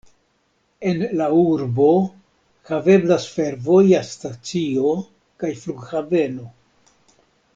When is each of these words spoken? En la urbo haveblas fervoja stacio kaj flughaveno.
En 0.91 1.01
la 1.19 1.25
urbo 1.41 1.89
haveblas 2.69 3.27
fervoja 3.35 4.01
stacio 4.09 4.95
kaj 5.43 5.53
flughaveno. 5.65 6.49